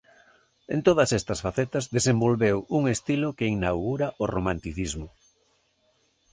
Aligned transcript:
En 0.73 0.79
todas 0.87 1.09
estas 1.19 1.39
facetas 1.45 1.85
desenvolveu 1.97 2.57
un 2.77 2.83
estilo 2.95 3.27
que 3.37 3.51
inaugura 3.57 4.07
o 4.23 4.25
Romanticismo. 4.35 5.07